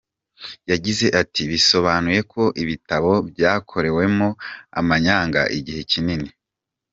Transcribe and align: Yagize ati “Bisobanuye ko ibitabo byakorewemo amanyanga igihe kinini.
Yagize 0.71 1.05
ati 1.21 1.41
“Bisobanuye 1.51 2.19
ko 2.31 2.43
ibitabo 2.63 3.11
byakorewemo 3.29 4.27
amanyanga 4.79 5.41
igihe 5.57 5.81
kinini. 5.91 6.29